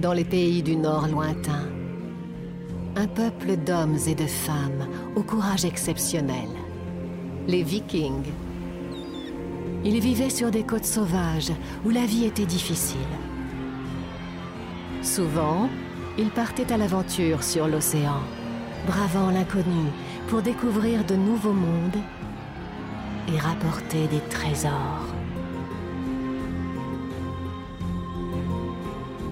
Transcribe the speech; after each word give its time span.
Dans 0.00 0.12
les 0.12 0.24
pays 0.24 0.62
du 0.62 0.76
Nord 0.76 1.08
lointain, 1.08 1.68
un 2.96 3.06
peuple 3.06 3.56
d'hommes 3.56 3.98
et 4.06 4.14
de 4.14 4.26
femmes 4.26 4.88
au 5.14 5.22
courage 5.22 5.64
exceptionnel, 5.64 6.48
les 7.46 7.62
Vikings. 7.62 8.32
Ils 9.84 10.00
vivaient 10.00 10.30
sur 10.30 10.50
des 10.50 10.62
côtes 10.62 10.84
sauvages 10.84 11.52
où 11.84 11.90
la 11.90 12.06
vie 12.06 12.24
était 12.24 12.46
difficile. 12.46 12.98
Souvent, 15.02 15.68
ils 16.18 16.30
partaient 16.30 16.72
à 16.72 16.76
l'aventure 16.76 17.42
sur 17.42 17.68
l'océan, 17.68 18.20
bravant 18.86 19.30
l'inconnu 19.30 19.86
pour 20.28 20.42
découvrir 20.42 21.04
de 21.04 21.14
nouveaux 21.14 21.52
mondes 21.52 22.02
et 23.28 23.38
rapporter 23.38 24.06
des 24.08 24.20
trésors. 24.28 25.19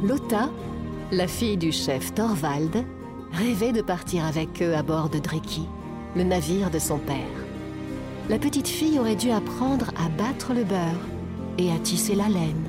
Lotta, 0.02 0.48
la 1.10 1.27
fille 1.27 1.57
du 1.57 1.73
chef 1.73 2.15
Thorvald, 2.15 2.85
rêvait 3.32 3.73
de 3.73 3.82
partir 3.82 4.24
avec 4.24 4.63
eux 4.63 4.77
à 4.77 4.85
bord 4.85 5.09
de 5.09 5.18
Dreki, 5.18 5.66
le 6.15 6.23
navire 6.23 6.71
de 6.71 6.79
son 6.79 6.99
père. 6.99 7.16
La 8.29 8.38
petite 8.38 8.69
fille 8.69 9.01
aurait 9.01 9.16
dû 9.16 9.32
apprendre 9.32 9.91
à 9.96 10.09
battre 10.10 10.54
le 10.54 10.63
beurre 10.63 11.01
et 11.59 11.73
à 11.73 11.79
tisser 11.79 12.15
la 12.15 12.29
laine. 12.29 12.65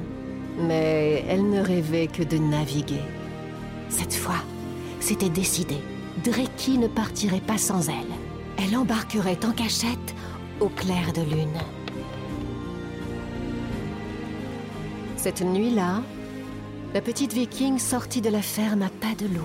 Mais 0.59 1.23
elle 1.29 1.47
ne 1.47 1.61
rêvait 1.61 2.07
que 2.07 2.23
de 2.23 2.37
naviguer. 2.37 3.03
Cette 3.89 4.15
fois, 4.15 4.41
c'était 4.99 5.29
décidé. 5.29 5.77
Dreki 6.23 6.79
ne 6.79 6.87
partirait 6.87 7.41
pas 7.41 7.59
sans 7.59 7.89
elle. 7.89 8.15
Elle 8.57 8.75
embarquerait 8.75 9.45
en 9.45 9.51
cachette 9.51 10.15
au 10.59 10.69
clair 10.69 11.13
de 11.13 11.21
lune. 11.21 11.59
Cette 15.15 15.41
nuit-là, 15.41 16.01
la 16.93 17.01
petite 17.01 17.33
viking 17.33 17.77
sortit 17.77 18.21
de 18.21 18.29
la 18.29 18.41
ferme 18.41 18.81
à 18.81 18.89
pas 18.89 19.13
de 19.17 19.27
l'eau. 19.27 19.41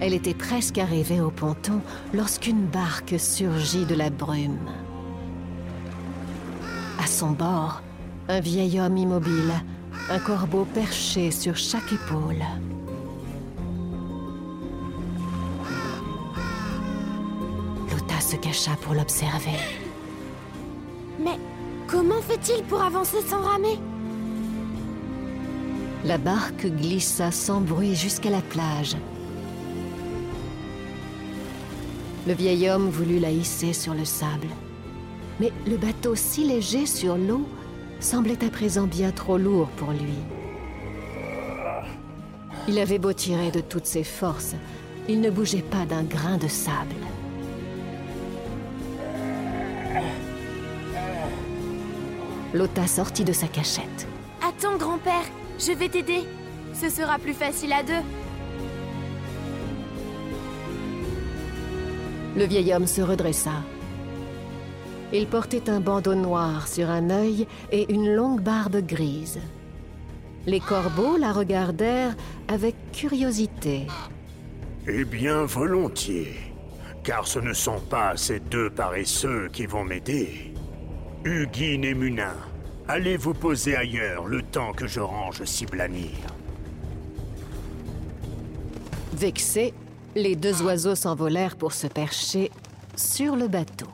Elle 0.00 0.12
était 0.12 0.34
presque 0.34 0.76
arrivée 0.76 1.20
au 1.20 1.30
ponton 1.30 1.80
lorsqu'une 2.12 2.66
barque 2.66 3.14
surgit 3.18 3.86
de 3.86 3.94
la 3.94 4.10
brume. 4.10 4.68
À 7.02 7.06
son 7.06 7.30
bord, 7.30 7.82
un 8.28 8.40
vieil 8.40 8.78
homme 8.80 8.98
immobile, 8.98 9.52
un 10.10 10.18
corbeau 10.18 10.66
perché 10.74 11.30
sur 11.30 11.56
chaque 11.56 11.92
épaule. 11.92 12.44
Lota 17.90 18.20
se 18.20 18.36
cacha 18.36 18.72
pour 18.82 18.92
l'observer. 18.92 19.58
Mais 21.18 21.38
comment 21.86 22.20
fait-il 22.20 22.62
pour 22.64 22.82
avancer 22.82 23.22
sans 23.22 23.40
ramer? 23.40 23.78
La 26.04 26.18
barque 26.18 26.66
glissa 26.66 27.30
sans 27.30 27.62
bruit 27.62 27.94
jusqu'à 27.94 28.28
la 28.28 28.42
plage. 28.42 28.94
Le 32.26 32.34
vieil 32.34 32.68
homme 32.68 32.90
voulut 32.90 33.18
la 33.18 33.30
hisser 33.30 33.72
sur 33.72 33.94
le 33.94 34.04
sable. 34.04 34.48
Mais 35.40 35.50
le 35.66 35.78
bateau 35.78 36.14
si 36.14 36.44
léger 36.44 36.84
sur 36.84 37.16
l'eau 37.16 37.48
semblait 38.00 38.44
à 38.44 38.50
présent 38.50 38.86
bien 38.86 39.12
trop 39.12 39.38
lourd 39.38 39.68
pour 39.76 39.92
lui. 39.92 40.18
Il 42.68 42.78
avait 42.78 42.98
beau 42.98 43.14
tirer 43.14 43.50
de 43.50 43.60
toutes 43.60 43.86
ses 43.86 44.04
forces, 44.04 44.54
il 45.08 45.22
ne 45.22 45.30
bougeait 45.30 45.62
pas 45.62 45.86
d'un 45.86 46.02
grain 46.02 46.36
de 46.36 46.48
sable. 46.48 46.94
Lota 52.52 52.86
sortit 52.86 53.24
de 53.24 53.32
sa 53.32 53.48
cachette. 53.48 54.06
Attends, 54.42 54.76
grand-père, 54.76 55.24
je 55.58 55.72
vais 55.72 55.88
t'aider. 55.88 56.22
Ce 56.72 56.88
sera 56.88 57.18
plus 57.18 57.34
facile 57.34 57.72
à 57.72 57.82
deux. 57.82 57.92
Le 62.36 62.44
vieil 62.44 62.74
homme 62.74 62.86
se 62.86 63.00
redressa. 63.00 63.62
Il 65.12 65.28
portait 65.28 65.70
un 65.70 65.78
bandeau 65.78 66.14
noir 66.14 66.66
sur 66.66 66.90
un 66.90 67.10
œil 67.10 67.46
et 67.70 67.92
une 67.92 68.12
longue 68.12 68.40
barbe 68.40 68.84
grise. 68.84 69.38
Les 70.46 70.58
corbeaux 70.60 71.16
la 71.16 71.32
regardèrent 71.32 72.16
avec 72.48 72.74
curiosité. 72.92 73.86
Eh 74.88 75.04
bien, 75.04 75.44
volontiers. 75.44 76.34
Car 77.04 77.26
ce 77.26 77.38
ne 77.38 77.52
sont 77.52 77.80
pas 77.88 78.16
ces 78.16 78.40
deux 78.40 78.70
paresseux 78.70 79.48
qui 79.52 79.66
vont 79.66 79.84
m'aider. 79.84 80.52
Huguine 81.24 81.84
et 81.84 81.94
Munin, 81.94 82.34
allez 82.88 83.16
vous 83.16 83.34
poser 83.34 83.76
ailleurs 83.76 84.26
le 84.26 84.42
temps 84.42 84.72
que 84.72 84.86
je 84.86 85.00
range 85.00 85.44
Siblanir. 85.44 86.14
Vexés, 89.12 89.72
les 90.14 90.36
deux 90.36 90.62
oiseaux 90.62 90.94
s'envolèrent 90.94 91.56
pour 91.56 91.72
se 91.72 91.86
percher 91.86 92.50
sur 92.96 93.36
le 93.36 93.48
bateau. 93.48 93.88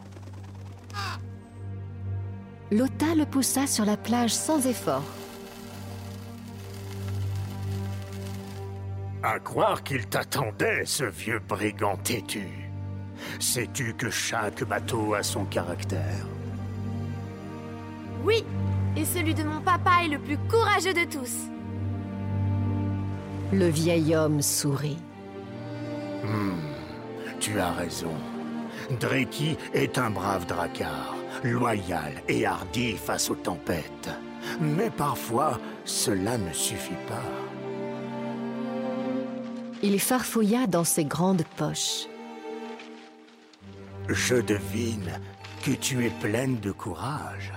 Lota 2.70 3.14
le 3.16 3.26
poussa 3.26 3.66
sur 3.66 3.84
la 3.84 3.96
plage 3.96 4.32
sans 4.32 4.66
effort. 4.66 5.04
À 9.22 9.38
croire 9.38 9.82
qu'il 9.82 10.06
t'attendait, 10.06 10.84
ce 10.86 11.04
vieux 11.04 11.40
brigand 11.46 11.96
têtu. 11.96 12.46
Sais-tu 13.38 13.94
que 13.94 14.08
chaque 14.08 14.64
bateau 14.64 15.14
a 15.14 15.22
son 15.22 15.44
caractère? 15.44 16.26
Oui, 18.24 18.44
et 18.96 19.04
celui 19.04 19.34
de 19.34 19.42
mon 19.42 19.60
papa 19.60 20.04
est 20.04 20.08
le 20.08 20.18
plus 20.18 20.38
courageux 20.48 20.94
de 20.94 21.04
tous. 21.04 21.48
Le 23.52 23.68
vieil 23.68 24.14
homme 24.14 24.42
sourit. 24.42 24.98
Tu 27.40 27.58
as 27.58 27.72
raison. 27.72 28.12
Dreki 29.00 29.56
est 29.72 29.96
un 29.96 30.10
brave 30.10 30.46
dracard, 30.46 31.16
loyal 31.42 32.12
et 32.28 32.44
hardi 32.44 32.92
face 32.92 33.30
aux 33.30 33.34
tempêtes. 33.34 34.10
Mais 34.60 34.90
parfois, 34.90 35.58
cela 35.84 36.36
ne 36.36 36.52
suffit 36.52 36.92
pas. 37.08 37.22
Il 39.82 39.98
farfouilla 39.98 40.66
dans 40.66 40.84
ses 40.84 41.04
grandes 41.04 41.44
poches. 41.56 42.06
Je 44.08 44.36
devine 44.36 45.18
que 45.62 45.72
tu 45.72 46.06
es 46.06 46.10
pleine 46.10 46.58
de 46.60 46.72
courage. 46.72 47.52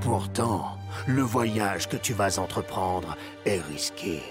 Pourtant, 0.00 0.76
le 1.06 1.22
voyage 1.22 1.88
que 1.88 1.96
tu 1.96 2.12
vas 2.12 2.38
entreprendre 2.38 3.16
est 3.46 3.60
risqué. 3.60 4.22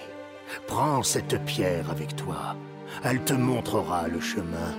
Prends 0.67 1.03
cette 1.03 1.43
pierre 1.45 1.89
avec 1.89 2.15
toi. 2.15 2.55
Elle 3.03 3.23
te 3.23 3.33
montrera 3.33 4.07
le 4.07 4.19
chemin. 4.19 4.75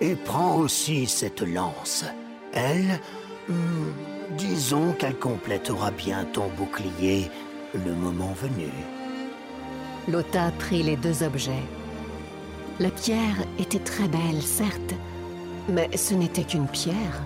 Et 0.00 0.14
prends 0.14 0.56
aussi 0.56 1.06
cette 1.06 1.42
lance. 1.42 2.04
Elle, 2.52 3.00
hmm, 3.48 3.90
disons 4.36 4.92
qu'elle 4.92 5.18
complétera 5.18 5.90
bien 5.90 6.24
ton 6.24 6.48
bouclier 6.48 7.30
le 7.74 7.94
moment 7.94 8.32
venu. 8.32 8.70
Lota 10.08 10.50
prit 10.58 10.82
les 10.82 10.96
deux 10.96 11.22
objets. 11.22 11.66
La 12.78 12.90
pierre 12.90 13.44
était 13.58 13.78
très 13.78 14.08
belle, 14.08 14.42
certes, 14.42 14.94
mais 15.68 15.94
ce 15.96 16.14
n'était 16.14 16.44
qu'une 16.44 16.68
pierre. 16.68 17.22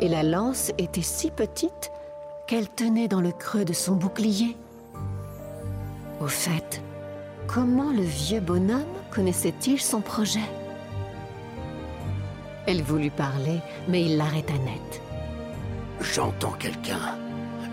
Et 0.00 0.08
la 0.08 0.22
lance 0.22 0.72
était 0.78 1.02
si 1.02 1.30
petite 1.30 1.90
qu'elle 2.46 2.68
tenait 2.68 3.08
dans 3.08 3.20
le 3.20 3.32
creux 3.32 3.64
de 3.64 3.72
son 3.72 3.94
bouclier. 3.94 4.56
Au 6.20 6.26
fait, 6.26 6.82
comment 7.46 7.90
le 7.90 8.02
vieux 8.02 8.40
bonhomme 8.40 8.82
connaissait-il 9.10 9.80
son 9.80 10.00
projet? 10.00 10.40
Elle 12.66 12.82
voulut 12.82 13.10
parler, 13.10 13.60
mais 13.88 14.04
il 14.04 14.16
l'arrêta 14.16 14.54
net. 14.54 15.02
J'entends 16.00 16.52
quelqu'un. 16.52 17.16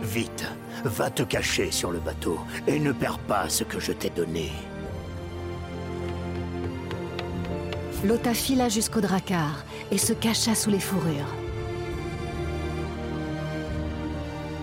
Vite, 0.02 0.46
va 0.84 1.10
te 1.10 1.24
cacher 1.24 1.72
sur 1.72 1.92
le 1.92 2.00
bateau 2.00 2.40
et 2.68 2.80
ne 2.80 2.92
perds 2.92 3.20
pas 3.20 3.50
ce 3.50 3.64
que 3.64 3.80
je 3.80 3.92
t'ai 3.92 4.10
donné. 4.10 4.52
Lota 8.04 8.34
fila 8.34 8.68
jusqu'au 8.68 9.00
dracard 9.00 9.64
et 9.92 9.98
se 9.98 10.14
cacha 10.14 10.56
sous 10.56 10.72
les 10.72 10.80
fourrures. 10.80 11.36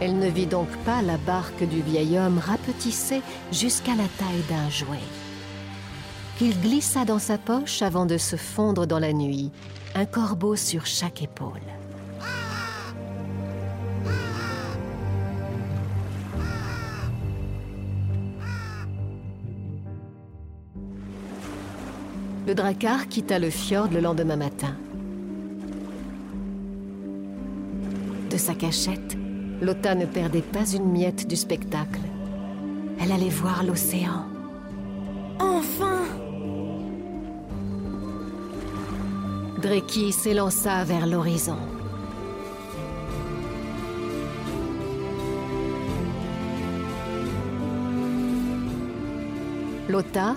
Elle 0.01 0.19
ne 0.19 0.29
vit 0.29 0.47
donc 0.47 0.69
pas 0.85 1.03
la 1.03 1.17
barque 1.17 1.65
du 1.65 1.83
vieil 1.83 2.19
homme 2.19 2.39
rapetissée 2.39 3.21
jusqu'à 3.51 3.97
la 3.97 4.07
taille 4.17 4.45
d'un 4.49 4.71
jouet. 4.71 4.99
Qu'il 6.39 6.59
glissa 6.61 7.05
dans 7.05 7.19
sa 7.19 7.37
poche 7.37 7.83
avant 7.83 8.07
de 8.07 8.17
se 8.17 8.37
fondre 8.37 8.87
dans 8.87 9.01
la 9.01 9.13
nuit, 9.13 9.51
un 9.97 10.05
corbeau 10.05 10.55
sur 10.55 10.87
chaque 10.87 11.23
épaule. 11.23 11.61
Le 22.47 22.55
dracar 22.55 23.09
quitta 23.09 23.41
le 23.41 23.51
fjord 23.51 23.89
le 23.93 24.01
lendemain 24.01 24.37
matin. 24.37 24.77
De 28.31 28.37
sa 28.37 28.55
cachette, 28.55 29.19
Lotta 29.61 29.95
ne 29.95 30.07
perdait 30.07 30.43
pas 30.43 30.67
une 30.73 30.91
miette 30.91 31.27
du 31.27 31.35
spectacle. 31.35 32.01
Elle 33.01 33.13
allait 33.13 33.29
voir 33.29 33.65
l'océan. 33.65 34.27
Enfin 35.41 36.05
Dreki 39.61 40.13
s'élança 40.13 40.85
vers 40.85 41.07
l'horizon. 41.07 41.57
Lotta 49.89 50.37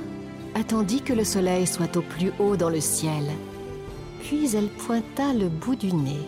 attendit 0.55 1.01
que 1.01 1.13
le 1.13 1.23
soleil 1.23 1.67
soit 1.67 1.95
au 1.97 2.01
plus 2.01 2.31
haut 2.39 2.55
dans 2.55 2.69
le 2.69 2.79
ciel, 2.79 3.25
puis 4.21 4.55
elle 4.55 4.69
pointa 4.69 5.33
le 5.33 5.49
bout 5.49 5.75
du 5.75 5.93
nez. 5.93 6.25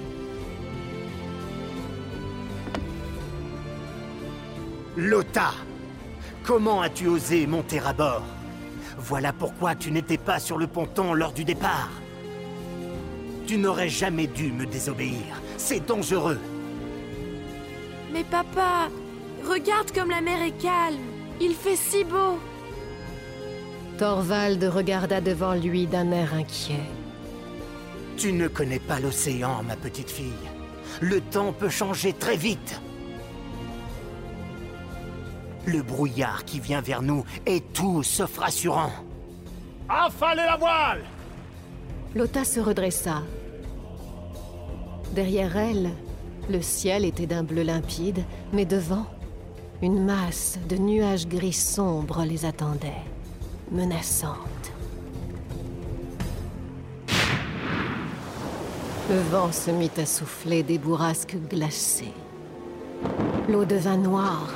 Lota 4.96 5.54
Comment 6.44 6.82
as-tu 6.82 7.08
osé 7.08 7.48
monter 7.48 7.80
à 7.80 7.94
bord? 7.94 8.26
Voilà 8.98 9.34
pourquoi 9.34 9.74
tu 9.74 9.92
n'étais 9.92 10.20
pas 10.20 10.40
sur 10.40 10.58
le 10.58 10.68
ponton 10.68 11.14
lors 11.14 11.32
du 11.32 11.44
départ. 11.44 11.90
Tu 13.48 13.58
n'aurais 13.58 13.90
jamais 13.90 14.28
dû 14.28 14.52
me 14.52 14.66
désobéir. 14.66 15.42
C'est 15.58 15.86
dangereux. 15.86 16.40
Mais 18.12 18.24
papa, 18.24 18.90
regarde 19.50 19.92
comme 19.92 20.12
la 20.12 20.22
mer 20.22 20.44
est 20.44 20.62
calme. 20.62 21.00
Il 21.42 21.56
fait 21.56 21.76
si 21.76 22.04
beau. 22.04 22.38
Thorvald 23.98 24.64
regarda 24.64 25.22
devant 25.22 25.56
lui 25.56 25.88
d'un 25.88 26.12
air 26.12 26.36
inquiet. 26.36 26.90
Tu 28.18 28.32
ne 28.32 28.48
connais 28.48 28.80
pas 28.80 29.00
l'océan, 29.00 29.64
ma 29.64 29.76
petite 29.76 30.12
fille. 30.12 30.34
Le 31.02 31.20
temps 31.20 31.52
peut 31.52 31.70
changer 31.70 32.14
très 32.14 32.38
vite. 32.38 32.80
Le 35.66 35.82
brouillard 35.82 36.44
qui 36.46 36.60
vient 36.60 36.82
vers 36.82 37.02
nous 37.02 37.24
est 37.46 37.74
tout 37.74 38.04
sauf 38.04 38.38
rassurant. 38.38 38.92
Affalez 39.88 40.44
la 40.44 40.58
voile 40.58 41.04
Lotta 42.16 42.44
se 42.44 42.60
redressa. 42.60 43.24
Derrière 45.14 45.58
elle, 45.58 45.92
le 46.50 46.62
ciel 46.62 47.06
était 47.06 47.26
d'un 47.26 47.44
bleu 47.44 47.64
limpide, 47.64 48.24
mais 48.52 48.66
devant, 48.66 49.06
une 49.82 50.04
masse 50.04 50.60
de 50.70 50.76
nuages 50.76 51.28
gris 51.28 51.54
sombres 51.54 52.24
les 52.24 52.46
attendait, 52.46 53.04
menaçante. 53.72 54.38
Le 59.10 59.20
vent 59.32 59.52
se 59.52 59.72
mit 59.72 59.92
à 59.98 60.06
souffler 60.06 60.64
des 60.64 60.78
bourrasques 60.78 61.38
glacées. 61.50 62.14
L'eau 63.50 63.66
devint 63.66 63.98
noire. 63.98 64.50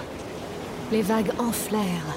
Les 0.90 1.02
vagues 1.02 1.32
enflèrent. 1.38 2.16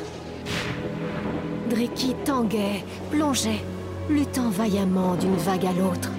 Dreki 1.69 2.15
tanguait, 2.25 2.85
plongeait, 3.11 3.65
luttant 4.09 4.49
vaillamment 4.49 5.17
d'une 5.17 5.35
vague 5.35 5.67
à 5.67 5.73
l'autre. 5.73 6.13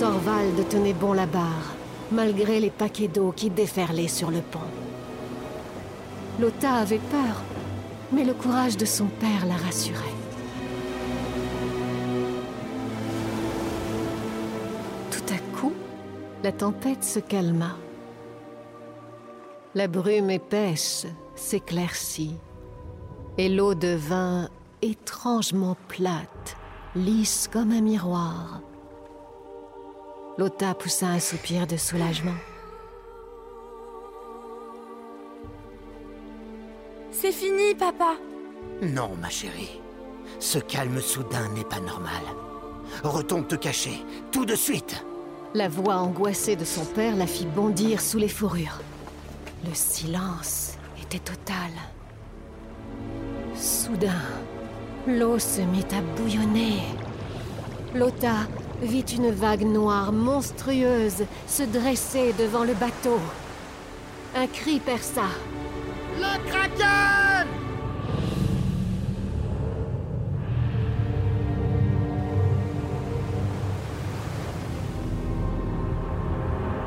Thorvald 0.00 0.68
tenait 0.68 0.92
bon 0.92 1.12
la 1.12 1.26
barre, 1.26 1.44
malgré 2.10 2.58
les 2.58 2.70
paquets 2.70 3.06
d'eau 3.06 3.32
qui 3.34 3.48
déferlaient 3.48 4.08
sur 4.08 4.32
le 4.32 4.40
pont. 4.40 4.81
Lotta 6.42 6.74
avait 6.74 6.98
peur, 6.98 7.40
mais 8.10 8.24
le 8.24 8.34
courage 8.34 8.76
de 8.76 8.84
son 8.84 9.06
père 9.06 9.46
la 9.46 9.54
rassurait. 9.54 9.96
Tout 15.12 15.32
à 15.32 15.38
coup, 15.56 15.72
la 16.42 16.50
tempête 16.50 17.04
se 17.04 17.20
calma. 17.20 17.76
La 19.76 19.86
brume 19.86 20.30
épaisse 20.30 21.06
s'éclaircit 21.36 22.34
et 23.38 23.48
l'eau 23.48 23.76
devint 23.76 24.48
étrangement 24.82 25.76
plate, 25.86 26.56
lisse 26.96 27.48
comme 27.52 27.70
un 27.70 27.82
miroir. 27.82 28.62
Lotta 30.38 30.74
poussa 30.74 31.06
un 31.06 31.20
soupir 31.20 31.68
de 31.68 31.76
soulagement. 31.76 32.34
C'est 37.12 37.30
fini, 37.30 37.74
papa. 37.74 38.14
Non, 38.80 39.10
ma 39.20 39.28
chérie. 39.28 39.80
Ce 40.38 40.58
calme 40.58 41.00
soudain 41.00 41.48
n'est 41.54 41.64
pas 41.64 41.78
normal. 41.78 42.22
Retourne 43.04 43.46
te 43.46 43.54
cacher, 43.54 44.02
tout 44.32 44.46
de 44.46 44.54
suite. 44.54 45.04
La 45.54 45.68
voix 45.68 45.96
angoissée 45.96 46.56
de 46.56 46.64
son 46.64 46.84
père 46.86 47.14
la 47.14 47.26
fit 47.26 47.44
bondir 47.44 48.00
sous 48.00 48.16
les 48.16 48.28
fourrures. 48.28 48.80
Le 49.68 49.74
silence 49.74 50.78
était 51.00 51.18
total. 51.18 51.70
Soudain, 53.54 54.22
l'eau 55.06 55.38
se 55.38 55.60
mit 55.60 55.84
à 55.92 56.00
bouillonner. 56.16 56.80
Lotta 57.94 58.48
vit 58.80 59.04
une 59.14 59.30
vague 59.30 59.66
noire 59.66 60.12
monstrueuse 60.12 61.24
se 61.46 61.62
dresser 61.62 62.32
devant 62.38 62.64
le 62.64 62.72
bateau. 62.72 63.20
Un 64.34 64.46
cri 64.46 64.80
perça. 64.80 65.28
Le 66.22 66.38
kraken 66.48 67.48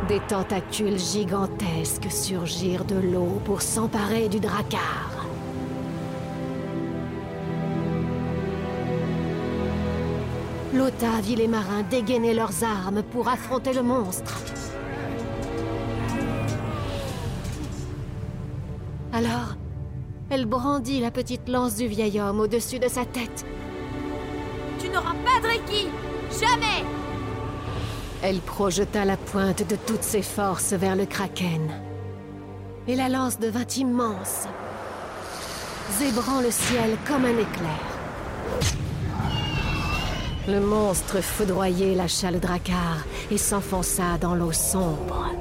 Des 0.08 0.20
tentacules 0.22 0.98
gigantesques 0.98 2.10
surgirent 2.10 2.86
de 2.86 2.96
l'eau 2.96 3.42
pour 3.44 3.62
s'emparer 3.62 4.30
du 4.30 4.40
dracar. 4.40 5.26
Lotta 10.74 11.20
vit 11.22 11.36
les 11.36 11.48
marins 11.50 11.84
dégainer 11.90 12.34
leurs 12.34 12.64
armes 12.64 13.04
pour 13.04 13.28
affronter 13.28 13.74
le 13.74 13.84
monstre. 13.84 14.55
Alors, 19.16 19.56
elle 20.30 20.46
brandit 20.46 21.00
la 21.00 21.10
petite 21.10 21.48
lance 21.48 21.76
du 21.76 21.88
vieil 21.88 22.20
homme 22.20 22.42
au-dessus 22.42 22.80
de 22.80 22.90
sa 22.90 23.06
tête. 23.06 23.46
Tu 24.78 24.90
n'auras 24.90 25.16
pas 25.24 25.40
Dreki 25.42 25.88
Jamais 26.38 26.84
Elle 28.22 28.40
projeta 28.40 29.06
la 29.06 29.16
pointe 29.16 29.66
de 29.66 29.78
toutes 29.78 30.04
ses 30.04 30.22
forces 30.22 30.74
vers 30.74 30.98
le 30.98 31.06
kraken. 31.06 31.72
Et 32.90 32.98
la 32.98 33.08
lance 33.08 33.40
devint 33.40 33.68
immense, 33.78 34.50
zébrant 35.98 36.42
le 36.42 36.52
ciel 36.52 36.98
comme 37.08 37.24
un 37.24 37.38
éclair. 37.38 37.86
Le 40.50 40.60
monstre 40.60 41.22
foudroyé 41.22 41.96
lâcha 41.96 42.32
le 42.32 42.40
dracar 42.40 42.98
et 43.32 43.38
s'enfonça 43.38 44.18
dans 44.20 44.36
l'eau 44.36 44.52
sombre. 44.52 45.32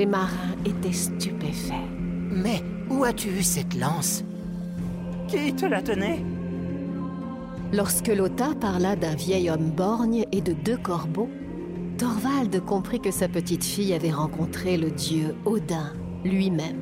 Les 0.00 0.06
marins 0.06 0.56
étaient 0.64 0.94
stupéfaits. 0.94 1.74
Mais 2.30 2.62
où 2.88 3.04
as-tu 3.04 3.28
eu 3.28 3.42
cette 3.42 3.78
lance? 3.78 4.24
Qui 5.28 5.54
te 5.54 5.66
l'a 5.66 5.82
donnée? 5.82 6.24
Lorsque 7.70 8.08
Lotta 8.08 8.54
parla 8.58 8.96
d'un 8.96 9.14
vieil 9.14 9.50
homme 9.50 9.70
borgne 9.70 10.24
et 10.32 10.40
de 10.40 10.54
deux 10.54 10.78
corbeaux, 10.78 11.28
Thorvald 11.98 12.64
comprit 12.64 13.00
que 13.00 13.10
sa 13.10 13.28
petite 13.28 13.62
fille 13.62 13.92
avait 13.92 14.10
rencontré 14.10 14.78
le 14.78 14.90
dieu 14.90 15.34
Odin 15.44 15.92
lui-même. 16.24 16.80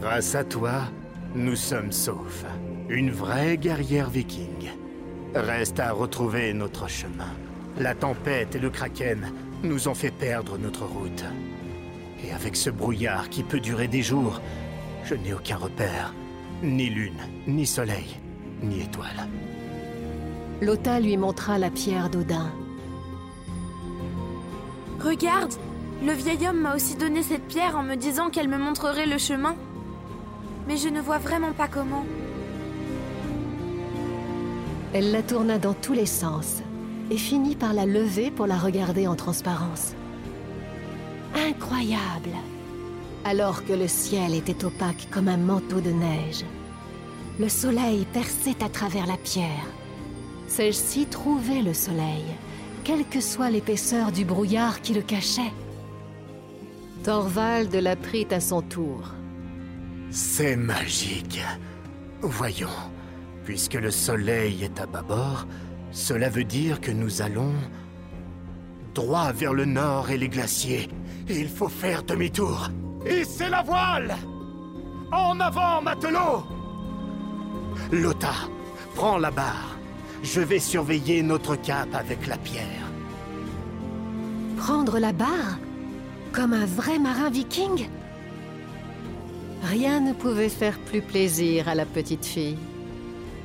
Grâce 0.00 0.34
à 0.34 0.42
toi, 0.42 0.88
nous 1.36 1.54
sommes 1.54 1.92
saufs. 1.92 2.44
Une 2.88 3.12
vraie 3.12 3.56
guerrière 3.56 4.10
viking. 4.10 4.72
Reste 5.36 5.78
à 5.78 5.92
retrouver 5.92 6.52
notre 6.54 6.88
chemin. 6.88 7.36
La 7.78 7.94
tempête 7.94 8.56
et 8.56 8.58
le 8.58 8.70
kraken 8.70 9.30
nous 9.62 9.86
ont 9.86 9.94
fait 9.94 10.10
perdre 10.10 10.58
notre 10.58 10.86
route. 10.86 11.24
Et 12.24 12.32
avec 12.32 12.56
ce 12.56 12.70
brouillard 12.70 13.28
qui 13.28 13.42
peut 13.42 13.60
durer 13.60 13.88
des 13.88 14.02
jours, 14.02 14.40
je 15.04 15.14
n'ai 15.14 15.32
aucun 15.32 15.56
repère. 15.56 16.14
Ni 16.62 16.88
lune, 16.88 17.20
ni 17.46 17.66
soleil, 17.66 18.16
ni 18.62 18.82
étoile. 18.82 19.28
Lota 20.60 21.00
lui 21.00 21.16
montra 21.16 21.58
la 21.58 21.70
pierre 21.70 22.08
d'Odin. 22.08 22.52
Regarde 25.00 25.54
Le 26.04 26.12
vieil 26.12 26.46
homme 26.46 26.60
m'a 26.60 26.76
aussi 26.76 26.94
donné 26.94 27.22
cette 27.22 27.46
pierre 27.48 27.76
en 27.76 27.82
me 27.82 27.96
disant 27.96 28.30
qu'elle 28.30 28.48
me 28.48 28.58
montrerait 28.58 29.06
le 29.06 29.18
chemin. 29.18 29.56
Mais 30.68 30.76
je 30.76 30.88
ne 30.88 31.00
vois 31.00 31.18
vraiment 31.18 31.52
pas 31.52 31.66
comment. 31.66 32.04
Elle 34.94 35.10
la 35.10 35.22
tourna 35.22 35.58
dans 35.58 35.74
tous 35.74 35.94
les 35.94 36.06
sens 36.06 36.62
et 37.10 37.16
finit 37.16 37.56
par 37.56 37.72
la 37.72 37.86
lever 37.86 38.30
pour 38.30 38.46
la 38.46 38.56
regarder 38.56 39.08
en 39.08 39.16
transparence. 39.16 39.94
Incroyable 41.34 42.36
Alors 43.24 43.64
que 43.64 43.72
le 43.72 43.88
ciel 43.88 44.34
était 44.34 44.64
opaque 44.64 45.08
comme 45.10 45.28
un 45.28 45.36
manteau 45.36 45.80
de 45.80 45.90
neige, 45.90 46.44
le 47.40 47.48
soleil 47.48 48.06
perçait 48.12 48.62
à 48.62 48.68
travers 48.68 49.06
la 49.06 49.16
pierre. 49.16 49.66
Celle-ci 50.48 51.06
trouvait 51.06 51.62
le 51.62 51.72
soleil, 51.72 52.24
quelle 52.84 53.06
que 53.06 53.20
soit 53.20 53.50
l'épaisseur 53.50 54.12
du 54.12 54.24
brouillard 54.24 54.82
qui 54.82 54.92
le 54.92 55.02
cachait. 55.02 55.52
Thorvald 57.04 57.74
la 57.74 57.96
prit 57.96 58.28
à 58.30 58.40
son 58.40 58.60
tour. 58.60 59.14
C'est 60.10 60.56
magique. 60.56 61.40
Voyons, 62.20 62.68
puisque 63.44 63.74
le 63.74 63.90
soleil 63.90 64.62
est 64.62 64.78
à 64.80 64.86
bâbord, 64.86 65.46
cela 65.90 66.28
veut 66.28 66.44
dire 66.44 66.80
que 66.80 66.90
nous 66.90 67.22
allons 67.22 67.54
droit 68.94 69.32
vers 69.32 69.54
le 69.54 69.64
nord 69.64 70.10
et 70.10 70.18
les 70.18 70.28
glaciers. 70.28 70.88
Il 71.28 71.48
faut 71.48 71.68
faire 71.68 72.02
demi-tour. 72.02 72.70
Hissez 73.08 73.48
la 73.48 73.62
voile 73.62 74.16
En 75.10 75.38
avant, 75.40 75.82
matelot 75.82 76.44
Lota, 77.90 78.34
prends 78.94 79.18
la 79.18 79.30
barre. 79.30 79.76
Je 80.22 80.40
vais 80.40 80.58
surveiller 80.58 81.22
notre 81.22 81.56
cap 81.56 81.88
avec 81.94 82.26
la 82.26 82.38
pierre. 82.38 82.86
Prendre 84.56 84.98
la 84.98 85.12
barre? 85.12 85.58
Comme 86.32 86.52
un 86.52 86.64
vrai 86.64 86.98
marin 86.98 87.28
viking? 87.28 87.88
Rien 89.64 90.00
ne 90.00 90.12
pouvait 90.12 90.48
faire 90.48 90.78
plus 90.78 91.02
plaisir 91.02 91.68
à 91.68 91.74
la 91.74 91.84
petite 91.84 92.24
fille. 92.24 92.56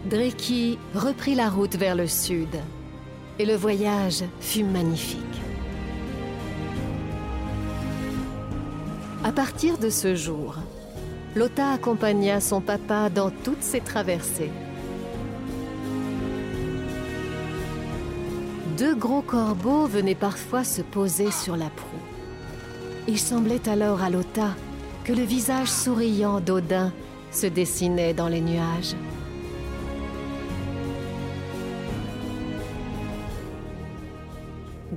Dreki 0.05 0.77
reprit 0.93 1.35
la 1.35 1.49
route 1.49 1.75
vers 1.75 1.95
le 1.95 2.07
sud, 2.07 2.55
et 3.39 3.45
le 3.45 3.55
voyage 3.55 4.23
fut 4.39 4.63
magnifique. 4.63 5.21
À 9.23 9.31
partir 9.31 9.77
de 9.77 9.89
ce 9.89 10.15
jour, 10.15 10.55
Lota 11.35 11.71
accompagna 11.71 12.39
son 12.39 12.61
papa 12.61 13.09
dans 13.09 13.29
toutes 13.29 13.61
ses 13.61 13.81
traversées. 13.81 14.51
Deux 18.77 18.95
gros 18.95 19.21
corbeaux 19.21 19.85
venaient 19.85 20.15
parfois 20.15 20.63
se 20.63 20.81
poser 20.81 21.31
sur 21.31 21.57
la 21.57 21.69
proue. 21.69 21.97
Il 23.07 23.19
semblait 23.19 23.67
alors 23.67 24.01
à 24.01 24.09
Lota 24.09 24.55
que 25.03 25.13
le 25.13 25.23
visage 25.23 25.69
souriant 25.69 26.39
d'Odin 26.39 26.91
se 27.31 27.47
dessinait 27.47 28.13
dans 28.13 28.27
les 28.27 28.41
nuages. 28.41 28.95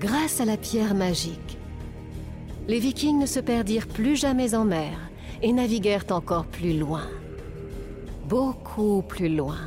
Grâce 0.01 0.41
à 0.41 0.47
la 0.47 0.57
pierre 0.57 0.95
magique, 0.95 1.59
les 2.69 2.79
Vikings 2.79 3.19
ne 3.19 3.27
se 3.27 3.39
perdirent 3.39 3.87
plus 3.87 4.17
jamais 4.17 4.55
en 4.55 4.65
mer 4.65 4.99
et 5.43 5.53
naviguèrent 5.53 6.07
encore 6.09 6.47
plus 6.47 6.79
loin. 6.79 7.07
Beaucoup 8.27 9.03
plus 9.03 9.29
loin. 9.29 9.59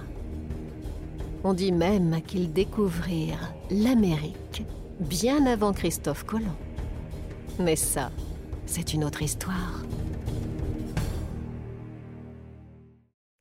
On 1.44 1.54
dit 1.54 1.72
même 1.72 2.20
qu'ils 2.24 2.52
découvrirent 2.52 3.54
l'Amérique 3.70 4.63
bien 5.00 5.46
avant 5.46 5.72
Christophe 5.72 6.24
Colomb. 6.24 6.58
Mais 7.60 7.75
ça, 7.75 8.10
c'est 8.66 8.96
une 8.96 9.04
autre 9.04 9.22
histoire. 9.22 9.84